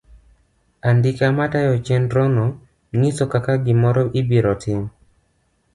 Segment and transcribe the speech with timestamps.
[0.89, 2.45] Andika matayo chenrno
[2.97, 4.81] ng'iso kaka gi moro ibiro tim.